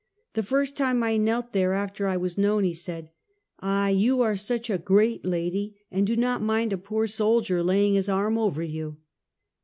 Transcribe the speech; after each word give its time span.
The 0.33 0.41
first 0.41 0.75
time 0.75 1.03
I 1.03 1.17
knelt 1.17 1.53
there 1.53 1.73
after 1.73 2.07
I 2.07 2.17
was 2.17 2.35
known, 2.35 2.63
he 2.63 2.73
said:" 2.73 3.11
Ah, 3.59 3.89
you 3.89 4.19
are 4.21 4.35
such 4.35 4.67
a 4.67 4.79
great 4.79 5.25
lady, 5.27 5.77
and 5.91 6.07
do 6.07 6.15
not 6.15 6.41
mind 6.41 6.73
a 6.73 6.77
poor 6.79 7.05
soldier 7.05 7.61
laying 7.61 7.93
his 7.93 8.09
arm 8.09 8.35
over 8.35 8.63
you 8.63 8.97